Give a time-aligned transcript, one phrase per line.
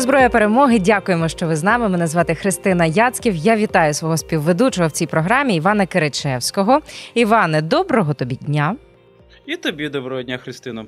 [0.00, 0.78] Це зброя перемоги.
[0.78, 1.88] Дякуємо, що ви з нами.
[1.88, 3.36] Мене звати Христина Яцьків.
[3.36, 6.80] Я вітаю свого співведучого в цій програмі Івана Киричевського.
[7.14, 8.76] Іване, доброго тобі дня.
[9.46, 10.86] І тобі доброго дня, Христино.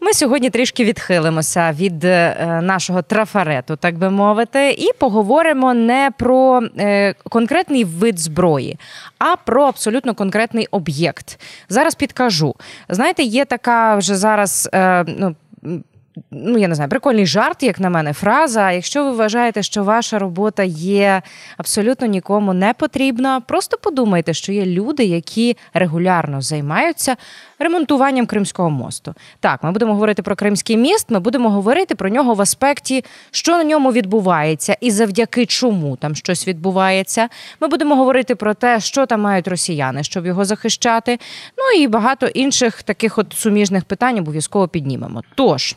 [0.00, 6.62] Ми сьогодні трішки відхилимося від е, нашого трафарету, так би мовити, і поговоримо не про
[6.78, 8.78] е, конкретний вид зброї,
[9.18, 11.40] а про абсолютно конкретний об'єкт.
[11.68, 12.54] Зараз підкажу.
[12.88, 14.68] Знаєте, є така вже зараз.
[14.74, 15.34] Е, ну,
[16.30, 18.72] ну я не знаю, прикольний жарт, як на мене, фраза.
[18.72, 21.22] Якщо ви вважаєте, що ваша робота є
[21.56, 27.16] абсолютно нікому не потрібна, просто подумайте, що є люди, які регулярно займаються
[27.58, 29.14] ремонтуванням Кримського мосту.
[29.40, 31.10] Так, ми будемо говорити про Кримський міст.
[31.10, 36.14] Ми будемо говорити про нього в аспекті, що на ньому відбувається, і завдяки чому там
[36.14, 37.28] щось відбувається.
[37.60, 41.18] Ми будемо говорити про те, що там мають росіяни, щоб його захищати.
[41.58, 45.22] Ну і багато інших таких от суміжних питань обов'язково піднімемо.
[45.34, 45.76] Тож.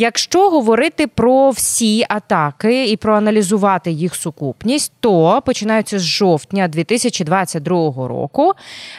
[0.00, 8.52] Якщо говорити про всі атаки і проаналізувати їх сукупність, то починаються з жовтня 2022 року.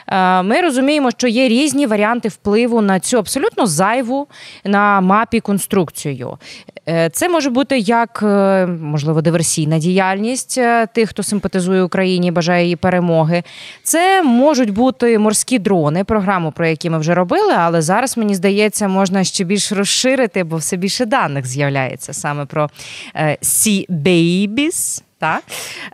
[0.07, 4.27] Е, ми розуміємо, що є різні варіанти впливу на цю абсолютно зайву
[4.65, 6.37] на мапі конструкцію.
[6.89, 10.59] Е, це може бути як е, можливо диверсійна діяльність
[10.93, 13.43] тих, хто симпатизує Україні, бажає її перемоги.
[13.83, 18.87] Це можуть бути морські дрони, програму, про які ми вже робили, але зараз мені здається,
[18.87, 22.69] можна ще більш розширити, бо все більше даних з'являється саме про
[23.15, 25.03] е, Sea Babies.
[25.19, 25.43] Так?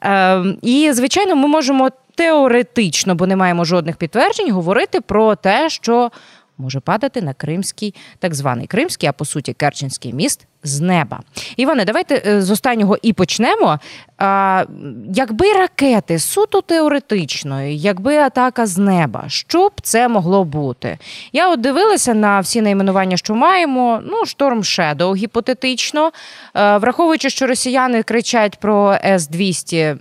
[0.02, 6.12] Ем, і, звичайно, ми можемо теоретично, бо не маємо жодних підтверджень, говорити про те, що
[6.58, 11.20] може падати на Кримський, так званий Кримський, а по суті Керченський міст з неба.
[11.58, 13.80] Іване, давайте е, з останнього і почнемо.
[14.18, 14.66] А,
[15.14, 20.98] Якби ракети суто теоретично, якби атака з неба, що б це могло бути?
[21.34, 24.00] Я от дивилася на всі найменування, що маємо.
[24.06, 26.12] Ну, Storm Shadow гіпотетично,
[26.56, 29.98] е, враховуючи, що росіяни кричать про С-200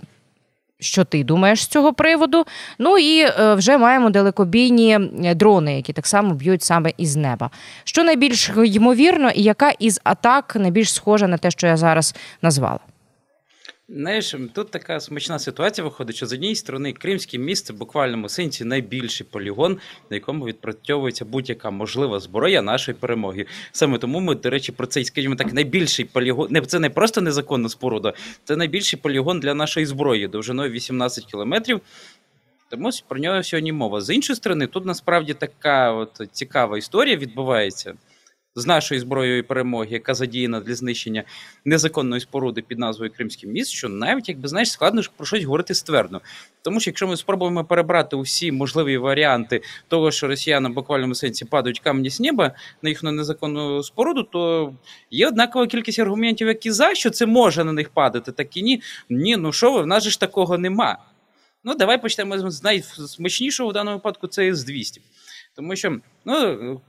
[0.79, 2.45] що ти думаєш з цього приводу.
[2.79, 7.49] Ну і е, вже маємо далекобійні е, дрони, які так само б'ють саме із неба.
[7.83, 12.79] Що найбільш ймовірно, і яка із атак найбільш схожа на те, що я зараз назвала?
[13.89, 18.65] Знаєш, тут така смачна ситуація виходить, що з однієї сторони Кримське місце в буквальному сенсі
[18.65, 19.77] найбільший полігон,
[20.09, 23.45] на якому відпрацьовується будь-яка можлива зброя нашої перемоги.
[23.71, 26.47] Саме тому ми, до речі, про цей, скажімо так, найбільший полігон.
[26.51, 31.81] Не це не просто незаконна споруда, це найбільший полігон для нашої зброї довжиною 18 кілометрів.
[32.69, 34.01] Тому про нього сьогодні мова.
[34.01, 37.93] З іншої сторони, тут насправді така от цікава історія відбувається
[38.57, 41.23] з нашою зброєю перемоги, яка задіяна для знищення
[41.65, 46.21] незаконної споруди під назвою Кримський міст, що навіть якби знаєш, складно про щось говорити ствердно.
[46.61, 51.45] Тому що якщо ми спробуємо перебрати усі можливі варіанти того, що росіянам в буквальному сенсі
[51.45, 52.51] падають камні з неба
[52.81, 54.73] на їхню незаконну споруду, то
[55.11, 58.81] є однакова кількість аргументів, які за що це може на них падати, так і ні.
[59.09, 60.97] Ні, ну що ви, в нас же ж такого нема.
[61.63, 65.01] Ну, давай почнемо з найсмачнішого в даному випадку це з 200
[65.57, 66.81] Тому що, ну,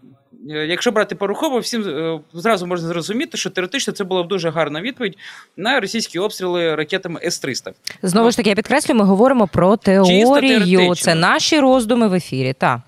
[0.51, 4.51] Е, якщо брати порухово, всім е, зразу можна зрозуміти, що теоретично це була б дуже
[4.51, 5.17] гарна відповідь
[5.56, 7.73] на російські обстріли ракетами С-300.
[8.03, 10.95] Знову ж таки, я підкреслю, ми говоримо про теорію.
[10.95, 12.53] Це наші роздуми в ефірі.
[12.53, 12.81] так.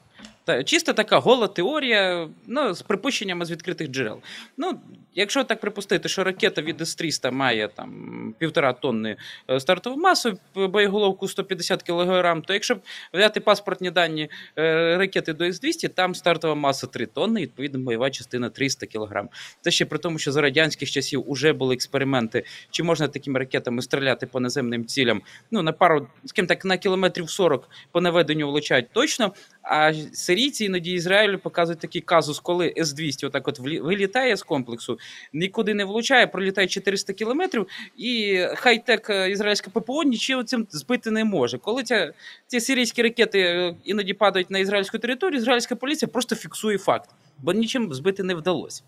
[0.50, 4.20] Та чисто така гола теорія, ну з припущеннями з відкритих джерел.
[4.56, 4.80] Ну,
[5.14, 9.16] якщо так припустити, що ракета від С-300 має там півтора тонни
[9.50, 12.76] е, стартову масу, боєголовку 150 кг, то якщо
[13.14, 14.28] взяти паспортні дані
[14.58, 19.22] е, ракети до С-200, там стартова маса 3 тонни, відповідно, бойова частина 300 кг.
[19.60, 23.82] Це ще при тому, що за радянських часів вже були експерименти, чи можна такими ракетами
[23.82, 25.22] стріляти по наземним цілям.
[25.50, 29.32] Ну на пару з ким так на кілометрів 40 по наведенню влучають точно.
[29.62, 34.98] А сирійці іноді Ізраїлю показують такий казус, коли С-200 отак от вилітає з комплексу,
[35.32, 37.66] нікуди не влучає, пролітає 400 кілометрів,
[37.96, 41.58] і хай-тек е, ізраїльське ППО нічого цим збити не може.
[41.58, 42.12] Коли ця,
[42.46, 47.52] ці сирійські ракети е, іноді падають на ізраїльську територію, ізраїльська поліція просто фіксує факт, бо
[47.52, 48.82] нічим збити не вдалося.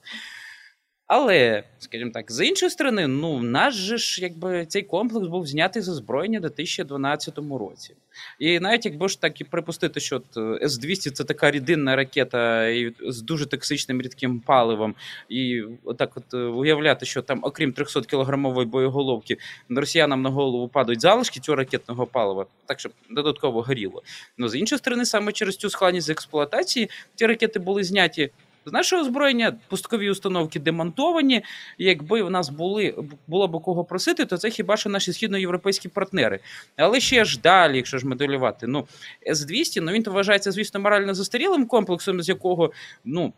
[1.15, 5.83] Але, скажімо так, з іншої сторони, ну наш же ж якби цей комплекс був знятий
[5.83, 7.95] з озброєння у 2012 році.
[8.39, 12.73] І навіть якби ж так і припустити, що е, С-200 це така рідинна ракета
[13.09, 14.95] з дуже токсичним рідким паливом,
[15.29, 19.37] і отак от е, уявляти, що там, окрім 300 кілограмової боєголовки,
[19.71, 24.03] росіянам на голову падають залишки цього ракетного палива, так щоб додатково горіло.
[24.39, 28.31] Ну з іншої сторони, саме через цю складність експлуатації ці ракети були зняті
[28.67, 31.45] з нашого озброєння пусткові установки демонтовані.
[31.79, 32.95] Якби в нас були
[33.27, 36.41] було б кого просити, то це хіба що наші східноєвропейські партнери.
[36.77, 38.87] Але ще ж далі, якщо ж моделювати, ну
[39.27, 42.73] С-200, ну він то вважається, звісно, морально застарілим комплексом, з якого
[43.05, 43.33] ну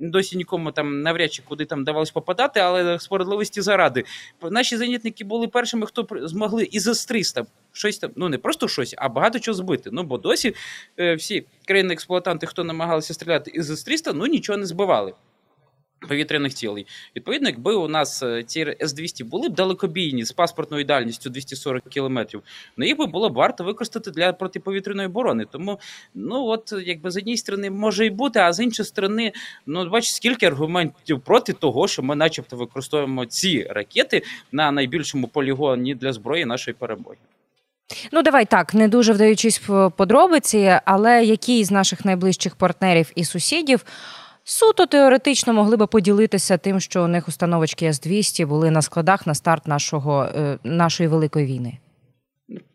[0.00, 4.04] досі нікому там навряд чи куди там давалось попадати, але справедливості заради.
[4.42, 9.08] Наші зенітники були першими, хто змогли із С-300 щось там, ну не просто щось, а
[9.08, 9.90] багато чого збити.
[9.92, 10.54] Ну бо досі
[10.98, 15.12] е, всі країни-експлуатанти, хто намагалися стріляти із С-300, ну нічого не збивали
[16.08, 16.86] повітряних цілей.
[17.16, 22.42] Відповідно, якби у нас е, ці С-200 були б далекобійні з паспортною дальністю 240 кілометрів,
[22.76, 25.46] ну їх би було б варто використати для протиповітряної оборони.
[25.52, 25.80] Тому,
[26.14, 29.32] ну от якби з однієї сторони може і бути, а з іншої сторони,
[29.66, 34.22] ну бачиш, скільки аргументів проти того, що ми, начебто, використовуємо ці ракети
[34.52, 37.16] на найбільшому полігоні для зброї нашої перемоги.
[38.12, 43.24] Ну, давай так, не дуже вдаючись в подробиці, але які з наших найближчих партнерів і
[43.24, 43.84] сусідів
[44.50, 49.34] суто теоретично могли би поділитися тим, що у них установочки С-200 були на складах на
[49.34, 51.78] старт нашого, е, нашої великої війни.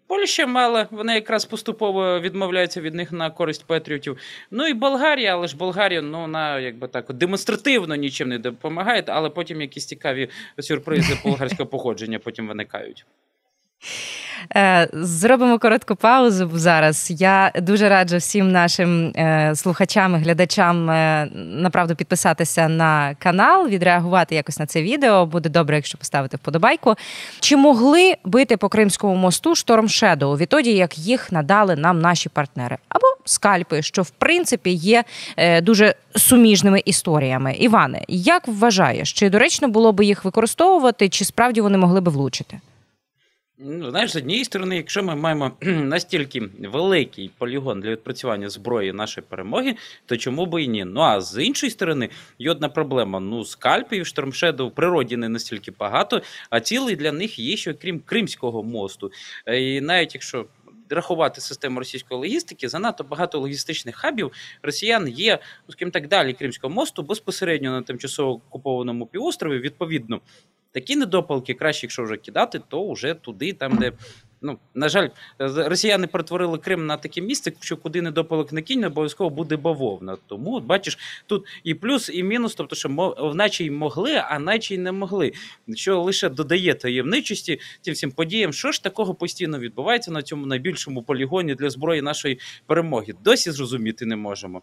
[0.08, 4.18] Польща мала, вона якраз поступово відмовляється від них на користь патріотів.
[4.52, 9.30] Ну і Болгарія, але ж Болгарія, ну вона якби так демонстративно нічим не допомагає, але
[9.30, 10.30] потім якісь цікаві
[10.60, 13.06] сюрпризи болгарського походження потім виникають.
[14.56, 17.08] Е, зробимо коротку паузу зараз.
[17.22, 24.36] Я дуже раджу всім нашим е, слухачам і глядачам е, направду підписатися на канал, відреагувати
[24.36, 25.26] якось на це відео.
[25.26, 26.96] Буде добре, якщо поставити вподобайку.
[27.40, 32.78] Чи могли бити по Кримському мосту Storm Shadow відтоді, як їх надали нам наші партнери?
[32.90, 35.04] Або скальпи, що в принципі є
[35.62, 37.54] дуже суміжними історіями.
[37.54, 42.60] Іване, як вважаєш, чи доречно було би їх використовувати, чи справді вони могли би влучити?
[43.58, 49.28] Ну, знаєш, з однієї сторони, якщо ми маємо настільки великий полігон для відпрацювання зброї нашої
[49.30, 49.76] перемоги,
[50.06, 50.86] то чому би і ні?
[50.86, 52.10] Ну а з іншої сторони,
[52.40, 57.40] є одна проблема: ну, скальпів, штормшеду в природі не настільки багато, а цілий для них
[57.40, 59.12] є, що крім Кримського мосту.
[59.46, 60.46] Е, і навіть якщо.
[60.90, 64.32] Рахувати систему російської логістики, занадто багато логістичних хабів
[64.62, 69.60] росіян є, ну, скажімо так, далі Кримського мосту безпосередньо на тимчасово окупованому півострові.
[69.60, 70.22] Відповідно,
[70.76, 73.92] Такі недопалки краще, якщо вже кидати, то вже туди, там, де.
[74.42, 79.30] Ну, на жаль, росіяни перетворили Крим на таке місце, що куди недопалок не кінь, обов'язково
[79.30, 80.18] буде бавовна.
[80.28, 82.90] Тому, от бачиш, тут і плюс, і мінус, тобто, що
[83.36, 85.34] наче й могли, а наче й не могли.
[85.76, 91.04] Що лише додає таємничості тим всім подіям, що ж такого постійно відбувається на цьому найбільшому
[91.04, 93.14] полігоні для зброї нашої перемоги.
[93.24, 94.62] Досі зрозуміти не можемо.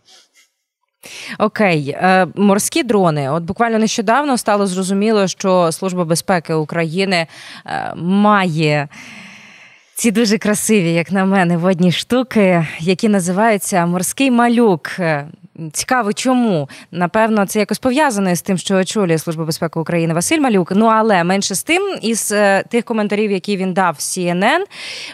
[1.39, 3.31] Окей, е, морські дрони.
[3.31, 7.27] От буквально нещодавно стало зрозуміло, що Служба безпеки України
[7.67, 8.89] е, має.
[9.95, 14.91] Ці дуже красиві, як на мене, водні штуки, які називаються морський малюк.
[15.73, 20.73] Цікаво, чому напевно це якось пов'язане з тим, що очолює Служба безпеки України Василь Малюк.
[20.75, 24.65] Ну але менше з тим, із е, тих коментарів, які він дав CNN,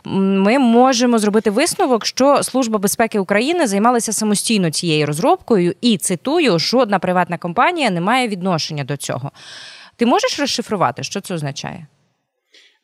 [0.04, 6.98] ми можемо зробити висновок, що Служба безпеки України займалася самостійно цією розробкою, і цитую, жодна
[6.98, 9.30] приватна компанія не має відношення до цього.
[9.96, 11.86] Ти можеш розшифрувати, що це означає?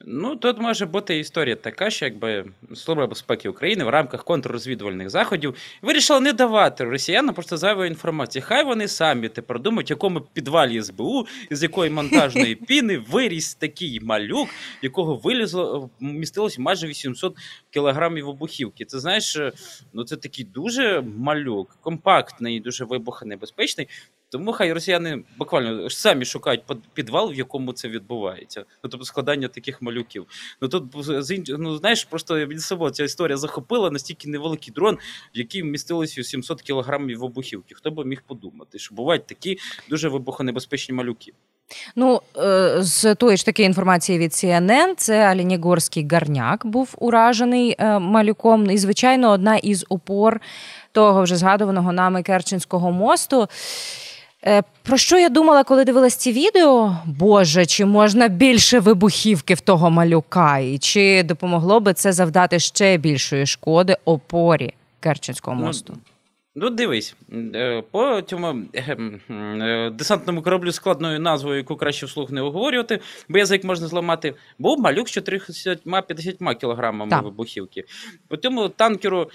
[0.00, 2.44] Ну, тут може бути історія така, що якби
[2.74, 8.42] Служба безпеки України в рамках контррозвідувальних заходів вирішила не давати росіянам просто зайвої інформації.
[8.42, 14.00] Хай вони самі тепер думають, в якому підвалі СБУ, з якої монтажної піни виріс такий
[14.00, 14.48] малюк,
[14.82, 17.36] якого вилізло, містилось майже 800
[17.70, 18.84] кілограмів вибухівки.
[18.84, 19.38] Це знаєш,
[19.92, 23.88] ну це такий дуже малюк, компактний, дуже вибухонебезпечний.
[24.34, 26.62] Тому хай росіяни буквально самі шукають
[26.94, 28.64] підвал, в якому це відбувається.
[28.84, 30.26] Ну тобто складання таких малюків.
[30.60, 34.94] Ну тут з ну, знаєш, просто від собою ця історія захопила настільки невеликий дрон,
[35.34, 37.74] в який вмістилося 700 кілограмів вибухівки.
[37.74, 39.58] Хто би міг подумати, що бувають такі
[39.90, 41.32] дуже вибухонебезпечні малюки.
[41.96, 47.98] Ну, е, з тої ж таки інформації від CNN, це Алінігорський гарняк був уражений е,
[47.98, 48.70] малюком.
[48.70, 50.40] І, звичайно, одна із опор
[50.92, 53.48] того вже згадуваного нами Керченського мосту.
[54.46, 56.96] Е, про що я думала, коли дивилась ці відео?
[57.06, 60.58] Боже, чи можна більше вибухівки в того малюка?
[60.58, 65.96] І чи допомогло би це завдати ще більшої шкоди опорі Керченського ну, мосту?
[66.56, 67.16] Ну, дивись,
[67.54, 73.64] е, по цьому е, десантному кораблю складною назвою, яку краще вслух не оговорювати, бо язик
[73.64, 77.22] можна зламати, був малюк з 450 кілограмами так.
[77.22, 77.84] вибухівки.
[78.28, 79.30] По цьому танкеру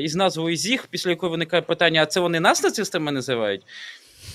[0.00, 3.62] із назвою Зіг, після якої виникає питання: а це вони нас нацистами називають?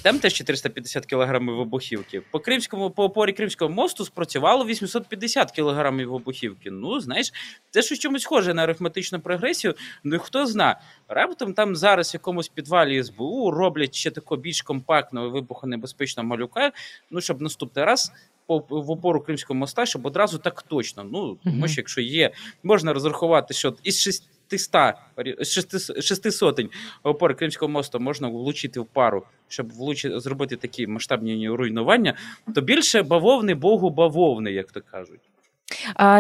[0.01, 2.21] Там теж 450 кілограмів вибухівки.
[2.31, 6.71] По Кримському, по опорі Кримського мосту спрацювало 850 кілограмів вибухівки.
[6.71, 7.33] Ну, знаєш,
[7.69, 9.75] це щось чомусь схоже на арифметичну прогресію.
[10.03, 14.61] Ну і хто зна, раптом там зараз в якомусь підвалі СБУ роблять ще такого більш
[14.61, 16.71] компактного вибухонебезпечного малюка.
[17.11, 18.11] Ну, щоб наступний раз.
[18.47, 21.03] В опору Кримського моста, щоб одразу так точно.
[21.03, 22.31] Ну, тому що якщо є,
[22.63, 24.95] можна розрахувати, що із 6 600,
[25.39, 26.69] шести- шести сотень
[27.03, 32.13] опор Кримського мосту можна влучити в пару, щоб влучити, зробити такі масштабні руйнування,
[32.55, 35.19] то більше бавовни Богу бавовни, як то кажуть.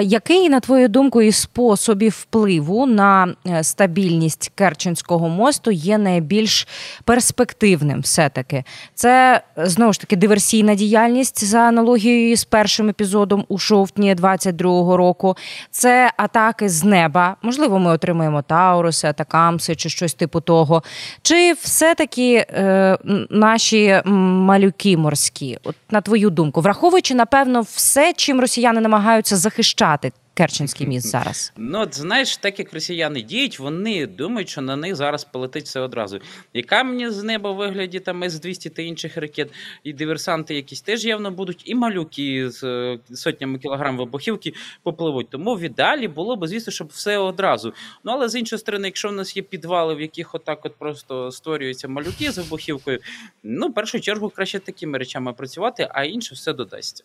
[0.01, 6.67] Який, на твою думку, із способів впливу на е, стабільність Керченського мосту є найбільш
[7.03, 8.01] перспективним?
[8.01, 8.63] Все-таки
[8.95, 15.37] це знову ж таки диверсійна діяльність за аналогією з першим епізодом у жовтні 22-го року.
[15.71, 17.35] Це атаки з неба.
[17.41, 20.83] Можливо, ми отримаємо Тауруси, Атакамси чи щось типу того.
[21.21, 22.97] Чи все-таки е,
[23.29, 30.87] наші малюки морські, от на твою думку, враховуючи напевно все, чим росіяни намагаються захищати Керченський
[30.87, 31.53] міст зараз?
[31.57, 35.79] Ну, от знаєш, так як росіяни діють, вони думають, що на них зараз полетить все
[35.79, 36.19] одразу.
[36.53, 39.51] І камні з неба вигляді там С-200 та інших ракет,
[39.83, 44.53] і диверсанти якісь теж явно будуть, і малюки з е, сотнями кілограм вибухівки
[44.83, 45.29] попливуть.
[45.29, 47.73] Тому в ідеалі було б, звісно, щоб все одразу.
[48.03, 51.31] Ну але з іншої сторони, якщо в нас є підвали, в яких отак от просто
[51.31, 52.99] створюються малюки з вибухівкою,
[53.43, 57.03] ну в першу чергу краще такими речами працювати, а інше все додасться.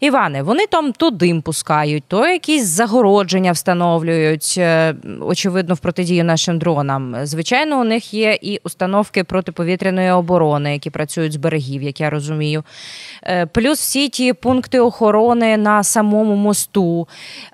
[0.00, 6.58] Іване, вони там то дим пускають, то якісь загородження встановлюють, е, очевидно, в протидію нашим
[6.58, 7.16] дронам.
[7.22, 12.64] Звичайно, у них є і установки протиповітряної оборони, які працюють з берегів, як я розумію.
[13.22, 17.08] Е, Плюс всі ті пункти охорони на самому мосту.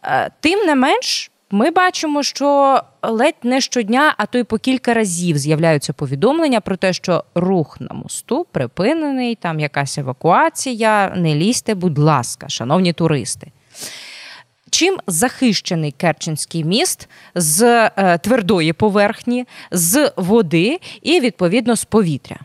[0.04, 1.30] Е, Тим не менш.
[1.50, 6.76] Ми бачимо, що ледь не щодня, а то й по кілька разів з'являються повідомлення про
[6.76, 11.12] те, що рух на мосту припинений, там якась евакуація.
[11.16, 13.46] Не лізьте, будь ласка, шановні туристи.
[14.70, 17.62] Чим захищений Керченський міст з
[17.96, 22.36] е, твердої поверхні, з води і відповідно з повітря?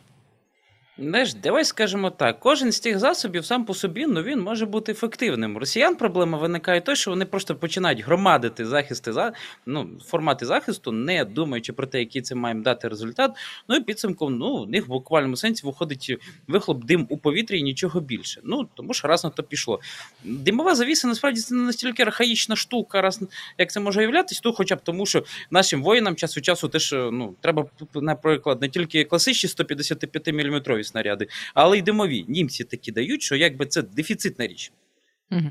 [1.09, 4.91] Знаєш, давай скажемо так: кожен з цих засобів сам по собі ну він може бути
[4.91, 5.55] ефективним.
[5.55, 9.33] У Росіян проблема виникає той, що вони просто починають громадити захисти за
[9.65, 13.31] ну, формати захисту, не думаючи про те, який це має дати результат.
[13.69, 16.17] Ну і підсумком, ну у них в буквальному сенсі виходить
[16.47, 18.41] вихлоп дим у повітрі і нічого більше.
[18.43, 19.79] Ну тому що раз на то пішло.
[20.23, 23.19] Димова завіса насправді це не настільки архаїчна штука, раз
[23.57, 26.91] як це може являтись, то хоча б тому, що нашим воїнам час від часу теж
[26.91, 30.61] ну треба, наприклад, не тільки класичні 155 мм
[30.93, 32.25] снаряди, але й димові.
[32.27, 34.71] Німці такі дають, що якби це дефіцитна річ.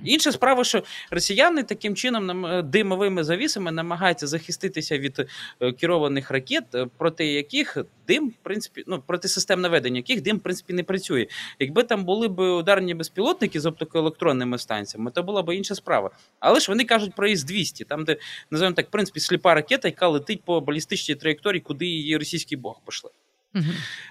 [0.04, 5.26] Інша справа, що росіяни таким чином нам- димовими завісами намагаються захиститися від
[5.60, 7.76] е, керованих ракет, е, проти яких
[8.08, 11.26] дим, в принципі, ну проти систем наведення, яких дим, в принципі, не працює.
[11.58, 16.10] Якби там були б ударні безпілотники з оптикоелектронними станціями, то була б інша справа.
[16.40, 18.16] Але ж вони кажуть про Іс-200, там, де
[18.50, 22.80] називаємо так, в принципі, сліпа ракета, яка летить по балістичній траєкторії, куди її російський бог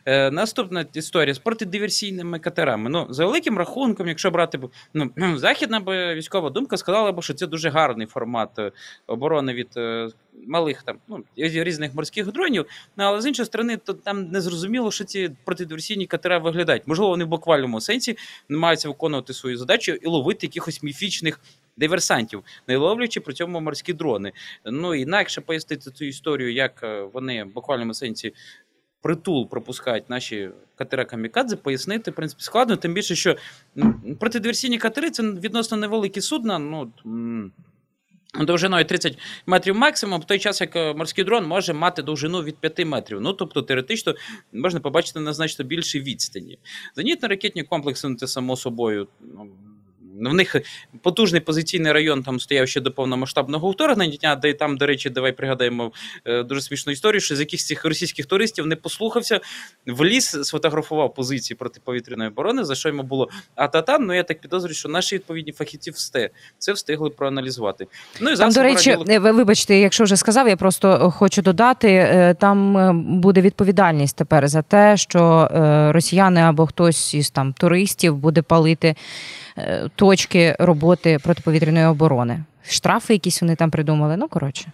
[0.06, 2.90] Е, наступна історія з протидиверсійними катерами.
[2.90, 4.60] Ну, за великим рахунком, якщо брати
[4.94, 8.72] ну, західна б військова думка сказала б, що це дуже гарний формат е,
[9.08, 10.10] оборони від е,
[10.48, 12.66] малих там ну, різних морських дронів.
[12.98, 16.84] Ну, але з іншої сторони, то там не зрозуміло, що ці протидиверсійні катера виглядають.
[16.86, 18.18] Можливо, вони в буквальному сенсі
[18.50, 21.40] намагаються виконувати свою задачу і ловити якихось міфічних.
[21.78, 24.32] Диверсантів, не ловлячи при цьому морські дрони.
[24.66, 28.34] Ну інакше пояснити цю історію, як вони в буквальному сенсі
[29.02, 32.76] притул пропускають наші катера камікадзе, пояснити в принципі складно.
[32.76, 33.36] Тим більше, що
[34.20, 36.60] протидиверсійні катери це відносно невеликі судна.
[36.60, 36.92] Ну
[38.40, 42.58] Довжиною 30 метрів максимум, в той час як е, морський дрон може мати довжину від
[42.58, 43.22] 5 метрів.
[43.22, 44.16] Ну тобто теоретично
[44.54, 46.60] можна побачити на значно більшій відстані.
[46.98, 49.08] Зенітно-ракетні комплекси, ну, це само собою.
[50.30, 50.56] В них
[51.02, 55.92] потужний позиційний район там стояв ще до повномасштабного вторгнення, де там, до речі, давай пригадаємо
[56.26, 59.40] е, дуже смішну історію, що з якихось цих російських туристів не послухався,
[59.88, 64.00] в ліс сфотографував позиції протиповітряної оборони, за що йому було а-та-та.
[64.00, 67.88] Ну я так підозрюю, що наші відповідні фахівці всте це встигли проаналізувати.
[68.22, 71.88] Ну і Там, до речі, радіолог- е, вибачте, якщо вже сказав, я просто хочу додати:
[71.90, 77.54] е, там е, буде відповідальність тепер за те, що е, росіяни або хтось із там
[77.54, 78.96] туристів буде палити е,
[79.96, 82.44] точки роботи протиповітряної оборони.
[82.64, 84.18] Штрафи якісь вони там придумали.
[84.18, 84.72] Ну коротше.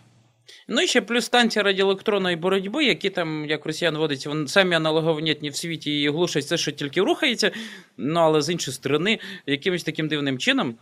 [0.68, 5.50] Ну і ще плюс станція радіоелектронної боротьби, які там, як росіян водиться, вони самі аналоговнітні
[5.50, 7.52] в світі і глушать все, що тільки рухається.
[7.98, 10.76] Ну але з іншої сторони, якимось таким дивним чином.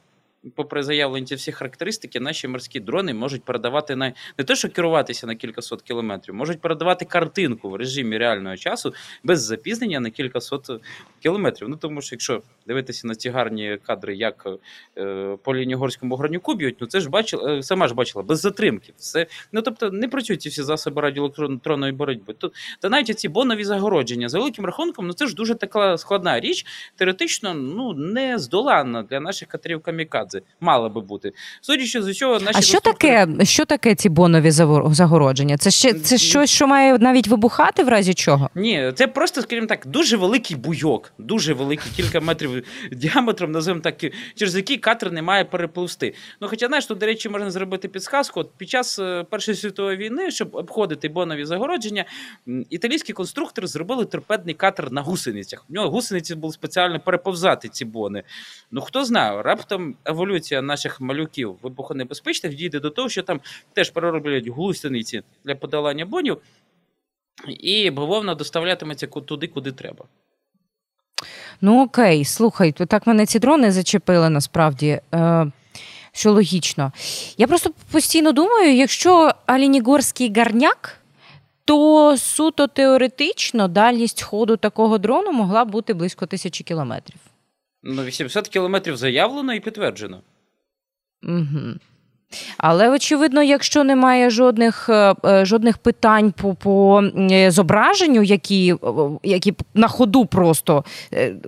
[0.56, 5.28] Попри заявлені ці всі характеристики, наші морські дрони можуть передавати на не те, що керуватися
[5.28, 10.70] на кількасот кілометрів, можуть передавати картинку в режимі реального часу без запізнення на кількасот
[11.20, 11.70] кілометрів.
[11.70, 14.48] Ну тому що якщо дивитися на ці гарні кадри, як
[14.98, 18.94] е, по Лінігорському гранюку б'ють, ну це ж бачила, е, сама ж бачила, без затримки.
[18.98, 22.34] Все ну тобто не працюють ці всі засоби радіоелектронної боротьби.
[22.34, 26.40] Тут та навіть ці бонові загородження за великим рахунком, ну це ж дуже така складна
[26.40, 30.35] річ, теоретично ну не здоланна для наших катерів камікадзе.
[30.40, 30.46] Бути.
[30.62, 31.32] Мала би бути.
[31.62, 34.52] Судячи з усього, наші А що конструктори- таке, що таке ці бонові
[34.92, 35.58] загородження?
[35.58, 38.50] Це ще це щось, що має навіть вибухати в разі чого?
[38.56, 43.96] Ні, це просто, скажімо так, дуже великий буйок, дуже великий, кілька метрів діаметром, називаємо так,
[44.36, 46.14] через який катер не має перепливсти.
[46.42, 48.40] Ну, хоча, знаєш, тут, до речі, можна зробити підсказку.
[48.40, 52.06] От під час е, Першої світової війни, щоб обходити бонові загородження,
[52.70, 55.66] італійські конструктори зробили торпедний катер на гусеницях.
[55.70, 58.24] У нього гусениці були спеціально переповзати ці бони.
[58.72, 60.25] Ну хто знає, раптом еволюція
[60.62, 63.42] наших малюків вибухонебезпечних дійде до того, що там
[63.74, 66.38] теж перероблять гусениці для подолання бонів.
[67.48, 70.06] І бавовна доставлятиметься туди, куди треба.
[71.62, 75.00] Ну окей, слухай, то так мене ці дрони зачепили насправді.
[75.14, 75.52] Е,
[76.12, 76.92] що логічно.
[77.38, 80.98] Я просто постійно думаю, якщо Алінігорський гарняк,
[81.66, 87.20] то суто теоретично дальність ходу такого дрону могла бути близько тисячі кілометрів.
[87.86, 90.22] Ну, 800 кілометрів заявлено і підтверджено.
[91.24, 91.76] Угу.
[92.58, 98.76] Але очевидно, якщо немає жодних, е, е, жодних питань по, по е, зображенню, які,
[99.24, 100.84] які на ходу просто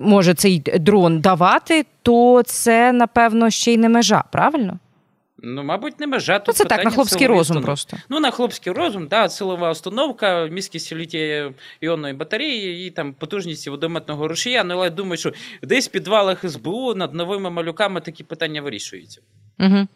[0.02, 4.80] може цей дрон давати, то це напевно ще й не межа, правильно?
[5.44, 6.42] Ну, мабуть, не межа.
[6.48, 7.66] Ну, це так, на хлопський розум установки.
[7.66, 7.98] просто.
[8.10, 14.28] Ну, на хлопський розум, да, силова установка, міськість літія іонної батареї і там потужність водометного
[14.28, 14.64] рушія.
[14.64, 19.22] Ну, але я думаю, що десь в підвалах СБУ над новими малюками такі питання вирішуються.
[19.60, 19.88] Угу.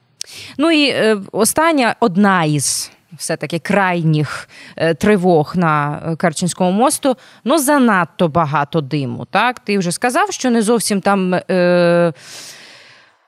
[0.57, 7.17] Ну і е, остання одна із все-таки крайніх е, тривог на е, Керченському мосту.
[7.43, 9.27] Ну, занадто багато диму.
[9.31, 9.59] Так?
[9.59, 11.33] Ти вже сказав, що не зовсім там.
[11.33, 12.13] Е,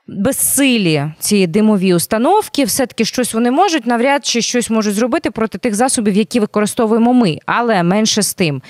[0.06, 5.74] Безсилі ці димові установки, все-таки щось вони можуть, навряд чи щось можуть зробити проти тих
[5.74, 8.62] засобів, які використовуємо ми, але менше з тим.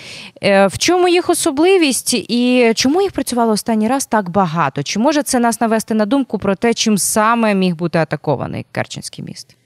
[0.43, 4.83] Е, В чому їх особливість і чому їх працювало останній раз так багато?
[4.83, 9.25] Чи може це нас навести на думку про те, чим саме міг бути атакований Керченський
[9.25, 9.57] міст?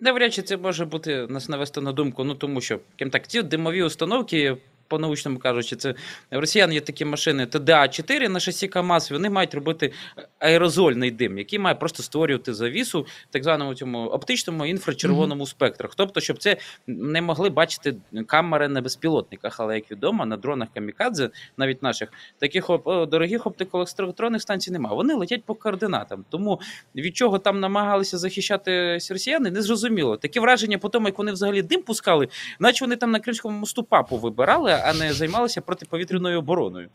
[0.00, 3.42] Навряд чи це може бути нас навести на думку, ну тому що ким так, ці
[3.42, 4.56] димові установки.
[4.94, 5.94] По-научному кажучи, це
[6.30, 9.92] в росіян є такі машини ТДА-4 на шасі КАМАЗ, вони мають робити
[10.38, 15.92] аерозольний дим, який має просто створювати завісу так званому цьому оптичному інфрачервоному спектрах.
[15.96, 19.60] Тобто, щоб це не могли бачити камери на безпілотниках.
[19.60, 24.96] Але як відомо, на дронах камікадзе, навіть наших, таких дорогих оптикоелектронних станцій немає.
[24.96, 26.24] Вони летять по координатам.
[26.30, 26.60] Тому
[26.96, 30.16] від чого там намагалися захищати росіяни, не зрозуміло.
[30.16, 33.82] Таке враження по тому, як вони взагалі дим пускали, наче вони там на Кримському мосту
[33.82, 36.88] папу вибирали, а не займалися протиповітряною обороною.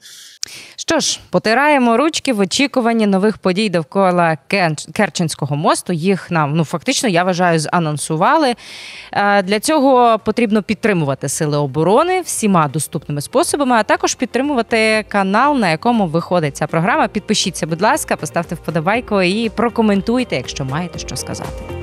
[0.76, 4.38] Що ж, потираємо ручки в очікуванні нових подій довкола
[4.94, 5.94] Керченського мосту.
[5.94, 8.56] Їх нам ну фактично я вважаю занонсували.
[9.12, 15.70] Е, Для цього потрібно підтримувати сили оборони всіма доступними способами, а також підтримувати канал, на
[15.70, 17.08] якому виходить ця програма.
[17.08, 21.79] Підпишіться, будь ласка, поставте вподобайку і прокоментуйте, якщо маєте що сказати.